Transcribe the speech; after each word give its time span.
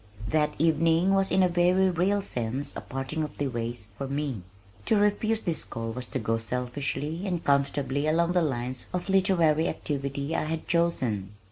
That 0.29 0.55
evening 0.57 1.13
was 1.13 1.29
in 1.29 1.43
a 1.43 1.47
very 1.47 1.91
real 1.91 2.23
sense 2.23 2.75
a 2.75 2.81
parting 2.81 3.23
of 3.23 3.37
the 3.37 3.47
ways 3.49 3.89
for 3.99 4.07
me. 4.07 4.41
To 4.87 4.97
refuse 4.97 5.41
this 5.41 5.63
call 5.63 5.91
was 5.91 6.07
to 6.07 6.17
go 6.17 6.39
selfishly 6.39 7.27
and 7.27 7.43
comfortably 7.43 8.07
along 8.07 8.31
the 8.31 8.41
lines 8.41 8.87
of 8.93 9.09
literary 9.09 9.67
activity 9.69 10.35
I 10.35 10.45
had 10.45 10.67
chosen. 10.67 11.33